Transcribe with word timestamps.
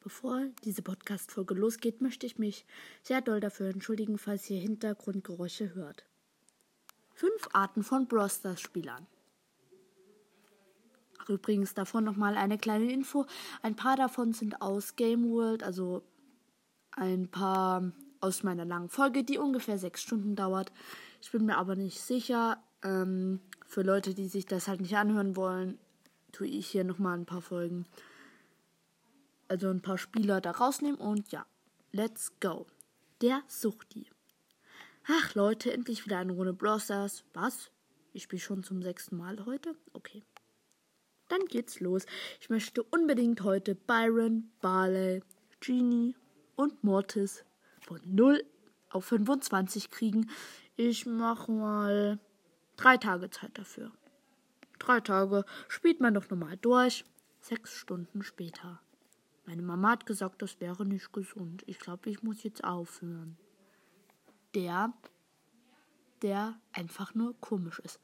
Bevor 0.00 0.46
diese 0.64 0.82
Podcast-Folge 0.82 1.54
losgeht, 1.54 2.00
möchte 2.00 2.26
ich 2.26 2.38
mich 2.38 2.64
sehr 3.02 3.20
doll 3.20 3.40
dafür 3.40 3.70
entschuldigen, 3.70 4.16
falls 4.16 4.48
ihr 4.48 4.60
Hintergrundgeräusche 4.60 5.74
hört. 5.74 6.04
Fünf 7.14 7.48
Arten 7.52 7.82
von 7.82 8.06
Brosters-Spielern. 8.06 9.06
Übrigens 11.26 11.74
davon 11.74 12.04
nochmal 12.04 12.36
eine 12.36 12.58
kleine 12.58 12.90
Info. 12.90 13.26
Ein 13.60 13.76
paar 13.76 13.96
davon 13.96 14.32
sind 14.32 14.62
aus 14.62 14.96
Game 14.96 15.30
World, 15.30 15.62
also 15.62 16.02
ein 16.92 17.28
paar 17.28 17.92
aus 18.20 18.42
meiner 18.42 18.64
langen 18.64 18.88
Folge, 18.88 19.24
die 19.24 19.36
ungefähr 19.36 19.78
sechs 19.78 20.02
Stunden 20.02 20.36
dauert. 20.36 20.72
Ich 21.20 21.30
bin 21.30 21.44
mir 21.44 21.58
aber 21.58 21.76
nicht 21.76 22.00
sicher. 22.00 22.62
Ähm, 22.82 23.40
für 23.66 23.82
Leute, 23.82 24.14
die 24.14 24.28
sich 24.28 24.46
das 24.46 24.68
halt 24.68 24.80
nicht 24.80 24.96
anhören 24.96 25.36
wollen, 25.36 25.78
tue 26.32 26.46
ich 26.46 26.68
hier 26.68 26.84
nochmal 26.84 27.18
ein 27.18 27.26
paar 27.26 27.42
Folgen 27.42 27.84
also 29.48 29.68
ein 29.68 29.82
paar 29.82 29.98
Spieler 29.98 30.40
da 30.40 30.52
rausnehmen 30.52 31.00
und 31.00 31.32
ja, 31.32 31.46
let's 31.92 32.32
go. 32.40 32.66
Der 33.20 33.42
Suchti. 33.48 34.06
Ach 35.06 35.34
Leute, 35.34 35.72
endlich 35.72 36.04
wieder 36.04 36.18
eine 36.18 36.32
Runde 36.32 36.52
Brawl. 36.52 36.80
Was? 37.32 37.70
Ich 38.12 38.24
spiele 38.24 38.40
schon 38.40 38.62
zum 38.62 38.82
sechsten 38.82 39.16
Mal 39.16 39.44
heute? 39.46 39.74
Okay. 39.92 40.22
Dann 41.28 41.44
geht's 41.46 41.80
los. 41.80 42.06
Ich 42.40 42.50
möchte 42.50 42.82
unbedingt 42.82 43.42
heute 43.42 43.74
Byron, 43.74 44.50
Barley, 44.60 45.22
Genie 45.60 46.14
und 46.56 46.82
Mortis 46.84 47.44
von 47.80 48.00
0 48.04 48.44
auf 48.90 49.04
25 49.06 49.90
kriegen. 49.90 50.30
Ich 50.76 51.06
mache 51.06 51.50
mal 51.52 52.18
drei 52.76 52.96
Tage 52.96 53.30
Zeit 53.30 53.56
dafür. 53.58 53.92
Drei 54.78 55.00
Tage 55.00 55.44
spielt 55.68 56.00
man 56.00 56.14
doch 56.14 56.30
nochmal 56.30 56.56
durch. 56.56 57.04
Sechs 57.40 57.72
Stunden 57.72 58.22
später. 58.22 58.80
Meine 59.48 59.62
Mama 59.62 59.92
hat 59.92 60.04
gesagt, 60.04 60.42
das 60.42 60.60
wäre 60.60 60.84
nicht 60.84 61.10
gesund. 61.10 61.62
Ich 61.66 61.78
glaube, 61.78 62.10
ich 62.10 62.22
muss 62.22 62.42
jetzt 62.42 62.64
aufhören. 62.64 63.38
Der, 64.54 64.92
der 66.20 66.60
einfach 66.74 67.14
nur 67.14 67.34
komisch 67.40 67.78
ist. 67.78 67.98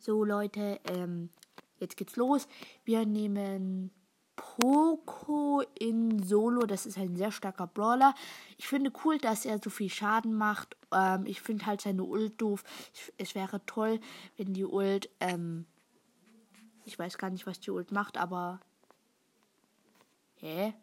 So, 0.00 0.24
Leute, 0.24 0.80
ähm, 0.88 1.30
jetzt 1.78 1.96
geht's 1.96 2.16
los. 2.16 2.48
Wir 2.84 3.06
nehmen 3.06 3.92
Poco 4.34 5.62
in 5.78 6.24
Solo. 6.24 6.66
Das 6.66 6.86
ist 6.86 6.98
ein 6.98 7.14
sehr 7.14 7.30
starker 7.30 7.68
Brawler. 7.68 8.12
Ich 8.58 8.66
finde 8.66 8.92
cool, 9.04 9.18
dass 9.18 9.44
er 9.44 9.60
so 9.62 9.70
viel 9.70 9.90
Schaden 9.90 10.34
macht. 10.34 10.76
Ähm, 10.90 11.24
ich 11.24 11.40
finde 11.40 11.66
halt 11.66 11.82
seine 11.82 12.02
Ult 12.02 12.40
doof. 12.42 12.64
Ich, 12.94 13.12
es 13.16 13.36
wäre 13.36 13.64
toll, 13.64 14.00
wenn 14.36 14.54
die 14.54 14.64
Ult, 14.64 15.08
ähm, 15.20 15.66
ich 16.84 16.98
weiß 16.98 17.16
gar 17.16 17.30
nicht, 17.30 17.46
was 17.46 17.60
die 17.60 17.70
Ult 17.70 17.92
macht, 17.92 18.16
aber 18.16 18.58
Hä? 20.40 20.74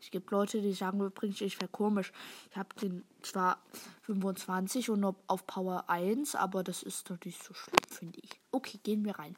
Es 0.00 0.10
gibt 0.10 0.30
Leute, 0.30 0.60
die 0.60 0.72
sagen 0.72 1.00
übrigens, 1.00 1.40
ich 1.40 1.60
wäre 1.60 1.70
komisch. 1.70 2.12
Ich 2.50 2.56
habe 2.56 2.68
den 2.80 3.04
zwar 3.22 3.62
25 4.02 4.90
und 4.90 5.04
auf 5.26 5.46
Power 5.46 5.88
1, 5.88 6.34
aber 6.34 6.62
das 6.62 6.82
ist 6.82 7.10
doch 7.10 7.18
nicht 7.24 7.42
so 7.42 7.54
schlimm, 7.54 7.76
finde 7.88 8.18
ich. 8.22 8.30
Okay, 8.52 8.78
gehen 8.82 9.04
wir 9.04 9.18
rein. 9.18 9.36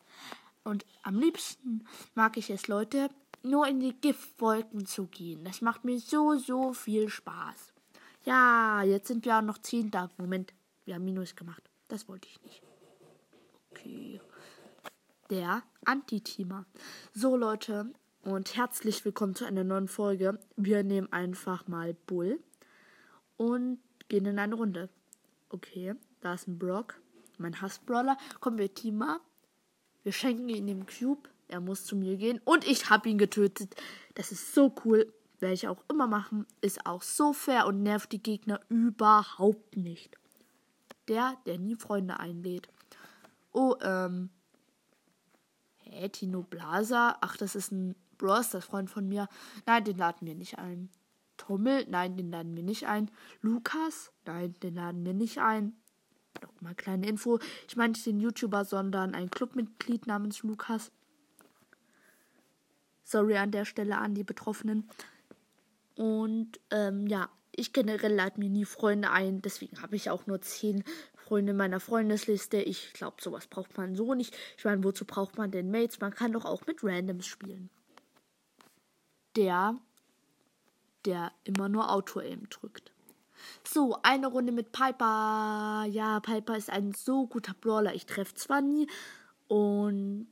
Und 0.65 0.85
am 1.03 1.19
liebsten 1.19 1.87
mag 2.15 2.37
ich 2.37 2.51
es, 2.51 2.69
Leute, 2.69 3.09
nur 3.43 3.67
in 3.67 3.81
die 3.81 3.95
Giftwolken 3.95 4.85
zu 4.85 5.07
gehen. 5.07 5.45
Das 5.45 5.61
macht 5.61 5.85
mir 5.85 5.99
so, 5.99 6.37
so 6.37 6.73
viel 6.73 7.09
Spaß. 7.09 7.73
Ja, 8.25 8.83
jetzt 8.83 9.09
sind 9.09 9.25
wir 9.25 9.39
auch 9.39 9.43
noch 9.43 9.59
10 9.59 9.91
da. 9.91 10.11
Moment, 10.19 10.53
wir 10.85 10.97
haben 10.97 11.05
Minus 11.05 11.35
gemacht. 11.35 11.63
Das 11.87 12.09
wollte 12.09 12.29
ich 12.29 12.43
nicht. 12.43 12.63
Okay. 13.71 14.21
Der 15.31 15.63
Antiteamer. 15.85 16.67
So, 17.15 17.37
Leute, 17.37 17.93
und 18.25 18.57
herzlich 18.57 19.05
willkommen 19.05 19.35
zu 19.35 19.45
einer 19.45 19.65
neuen 19.65 19.89
Folge. 19.89 20.39
Wir 20.57 20.83
nehmen 20.83 21.13
einfach 21.13 21.67
mal 21.69 21.95
Bull 21.95 22.41
und 23.37 23.79
gehen 24.09 24.27
in 24.27 24.39
eine 24.39 24.55
Runde. 24.55 24.89
Okay, 25.49 25.95
da 26.21 26.35
ist 26.35 26.49
ein 26.49 26.59
Brock, 26.59 27.01
mein 27.39 27.61
Hassbrawler. 27.61 28.17
Kommen 28.41 28.59
wir 28.59 28.73
Teamer. 28.73 29.21
Wir 30.03 30.13
schenken 30.13 30.49
ihm 30.49 30.67
den 30.67 30.87
Cube. 30.87 31.29
Er 31.49 31.61
muss 31.61 31.85
zu 31.85 31.97
mir 31.97 32.17
gehen 32.17 32.41
und 32.45 32.67
ich 32.67 32.91
habe 32.91 33.09
ihn 33.09 33.19
getötet. 33.19 33.75
Das 34.15 34.33
ist 34.33 34.55
so 34.55 34.75
cool. 34.85 35.13
Werde 35.41 35.55
ich 35.55 35.69
auch 35.69 35.85
immer 35.89 36.07
machen. 36.07 36.47
Ist 36.61 36.85
auch 36.85 37.03
so 37.03 37.33
fair 37.33 37.67
und 37.67 37.83
nervt 37.83 38.13
die 38.13 38.23
Gegner 38.23 38.61
überhaupt 38.69 39.77
nicht. 39.77 40.19
Der, 41.07 41.37
der 41.47 41.59
nie 41.59 41.77
Freunde 41.77 42.21
einlädt. 42.21 42.69
Oh, 43.53 43.77
ähm. 43.81 44.31
Hä, 45.79 46.09
Tino 46.11 46.43
Blaser? 46.43 47.17
Ach, 47.23 47.37
das 47.39 47.55
ist 47.55 47.73
ein 47.73 47.95
Bros, 48.19 48.51
das 48.51 48.65
Freund 48.65 48.91
von 48.91 49.09
mir. 49.09 49.29
Nein, 49.65 49.85
den 49.85 49.97
laden 49.97 50.27
wir 50.27 50.35
nicht 50.35 50.59
ein. 50.59 50.91
Tommel, 51.37 51.87
nein, 51.89 52.17
den 52.17 52.31
laden 52.31 52.55
wir 52.55 52.65
nicht 52.65 52.87
ein. 52.87 53.11
Lukas, 53.41 54.13
nein, 54.27 54.55
den 54.63 54.75
laden 54.75 55.07
wir 55.07 55.15
nicht 55.15 55.39
ein. 55.39 55.75
Noch 56.43 56.61
mal 56.61 56.75
kleine 56.75 57.09
Info. 57.09 57.39
Ich 57.67 57.77
meine 57.77 57.93
nicht 57.93 58.05
den 58.05 58.21
YouTuber, 58.21 58.65
sondern 58.65 59.15
ein 59.15 59.31
Clubmitglied 59.31 60.07
namens 60.07 60.43
Lukas. 60.43 60.93
Sorry 63.05 63.37
an 63.37 63.53
der 63.53 63.65
Stelle 63.65 63.97
an 63.99 64.15
die 64.15 64.25
Betroffenen. 64.25 64.89
Und 65.97 66.61
ähm, 66.71 67.07
ja, 67.07 67.31
ich 67.53 67.73
generell 67.73 68.15
lade 68.15 68.39
mir 68.39 68.51
nie 68.51 68.65
Freunde 68.65 69.11
ein. 69.11 69.41
Deswegen 69.41 69.81
habe 69.81 69.97
ich 69.97 70.11
auch 70.11 70.27
nur 70.27 70.41
zehn 70.43 70.85
Freunde 71.17 71.53
in 71.53 71.57
meiner 71.57 71.81
Freundesliste. 71.81 72.59
Ich 72.61 72.93
glaube, 72.93 73.23
sowas 73.23 73.47
braucht 73.47 73.77
man 73.77 73.97
so 73.97 74.15
nicht. 74.15 74.37
Ich 74.57 74.65
meine, 74.65 74.85
wozu 74.85 75.05
braucht 75.05 75.39
man 75.39 75.51
denn 75.51 75.71
Mates? 75.71 76.01
Man 76.01 76.15
kann 76.15 76.33
doch 76.33 76.45
auch 76.45 76.67
mit 76.67 76.85
Randoms 76.85 77.27
spielen 77.27 77.71
der, 79.39 79.77
der 81.05 81.33
immer 81.45 81.69
nur 81.69 81.91
Auto-Aim 81.91 82.49
drückt. 82.51 82.93
So, 83.63 83.97
eine 84.03 84.27
Runde 84.27 84.51
mit 84.51 84.73
Piper. 84.73 85.87
Ja, 85.89 86.19
Piper 86.21 86.57
ist 86.57 86.71
ein 86.71 86.93
so 86.93 87.27
guter 87.29 87.55
Brawler. 87.55 87.95
Ich 87.95 88.05
treffe 88.05 88.35
zwar 88.35 88.61
nie 88.61 88.89
und 89.47 90.29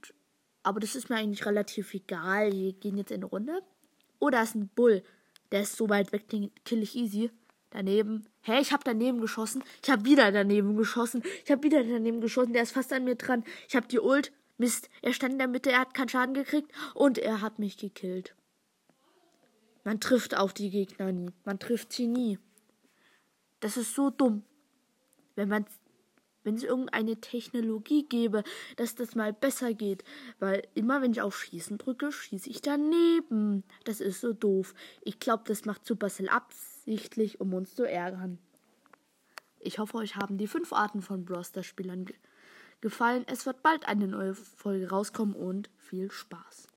aber 0.65 0.81
das 0.81 0.97
ist 0.97 1.09
mir 1.09 1.17
eigentlich 1.17 1.47
relativ 1.47 1.95
egal. 1.95 2.51
Wir 2.53 2.73
gehen 2.73 2.99
jetzt 2.99 3.13
in 3.13 3.19
eine 3.19 3.27
Runde. 3.27 3.63
Oh, 4.19 4.31
da 4.31 4.43
ist 4.43 4.57
ein 4.57 4.69
Bull. 4.75 5.05
Der 5.53 5.63
ist 5.63 5.77
so 5.77 5.89
weit 5.89 6.11
weg, 6.11 6.29
den 6.29 6.51
kill 6.65 6.83
ich 6.83 6.97
easy. 6.97 7.31
Daneben. 7.71 8.27
Hä, 8.43 8.53
hey, 8.53 8.63
ich 8.63 8.73
habe 8.73 8.83
daneben 8.85 9.21
geschossen. 9.21 9.63
Ich 9.83 9.91
habe 9.91 10.05
wieder 10.05 10.33
daneben 10.33 10.77
geschossen. 10.77 11.23
Ich 11.45 11.51
habe 11.53 11.63
wieder 11.63 11.85
daneben 11.85 12.21
geschossen. 12.21 12.53
Der 12.53 12.65
ist 12.65 12.73
fast 12.73 12.93
an 12.93 13.05
mir 13.05 13.15
dran. 13.15 13.45
Ich 13.69 13.77
habe 13.77 13.87
die 13.87 14.01
Ult. 14.01 14.33
Mist, 14.59 14.89
er 15.03 15.13
stand 15.13 15.35
in 15.35 15.39
der 15.39 15.49
Mitte, 15.49 15.71
er 15.71 15.81
hat 15.81 15.95
keinen 15.95 16.09
Schaden 16.09 16.35
gekriegt 16.35 16.73
und 16.95 17.19
er 17.19 17.43
hat 17.43 17.59
mich 17.59 17.77
gekillt. 17.77 18.35
Man 19.87 20.01
trifft 20.01 20.37
auf 20.37 20.53
die 20.53 20.71
Gegner 20.71 21.13
nie. 21.13 21.31
Man 21.45 21.61
trifft 21.61 21.93
sie 21.93 22.09
nie. 22.09 22.41
Das 23.61 23.77
ist 23.77 23.95
so 23.95 24.11
dumm. 24.11 24.43
Wenn 25.37 25.49
man 25.49 25.65
wenn 26.43 26.57
es 26.57 26.65
irgendeine 26.65 27.21
Technologie 27.21 28.05
gäbe, 28.05 28.43
dass 28.77 28.97
das 28.97 29.15
mal 29.15 29.33
besser 29.33 29.75
geht. 29.75 30.03
Weil 30.41 30.67
immer, 30.75 31.03
wenn 31.03 31.13
ich 31.13 31.21
auf 31.21 31.39
Schießen 31.39 31.79
drücke, 31.79 32.11
schieße 32.11 32.51
ich 32.51 32.63
daneben. 32.63 33.63
Das 33.85 34.01
ist 34.01 34.21
so 34.21 34.33
doof. 34.33 34.75
Ich 35.03 35.21
glaube, 35.21 35.45
das 35.47 35.65
macht 35.67 35.87
Supercell 35.87 36.29
absichtlich, 36.29 37.41
um 37.41 37.55
uns 37.55 37.77
zu 37.77 37.85
ärgern. 37.85 38.39
Ich 39.61 39.79
hoffe, 39.79 39.99
euch 39.99 40.17
haben 40.17 40.37
die 40.37 40.49
fünf 40.49 40.73
Arten 40.73 41.01
von 41.01 41.25
Broster-Spielern 41.25 42.07
ge 42.07 42.17
gefallen. 42.81 43.25
Es 43.29 43.47
wird 43.47 43.63
bald 43.63 43.87
eine 43.87 44.09
neue 44.09 44.35
Folge 44.35 44.91
rauskommen 44.91 45.35
und 45.35 45.71
viel 45.79 46.11
Spaß. 46.11 46.67